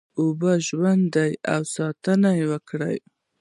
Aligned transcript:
اوبه 0.19 0.51
ژوند 0.67 1.03
دی 1.15 1.31
او 1.53 1.61
ساتنه 1.75 2.29
یې 2.39 2.45
وکړی 2.51 2.95